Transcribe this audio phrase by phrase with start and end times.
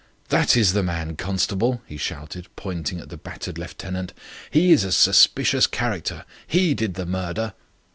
[0.29, 4.13] "That is the man, constable," he shouted, pointing at the battered lieutenant.
[4.49, 6.25] "He is a suspicious character.
[6.47, 7.53] He did the murder."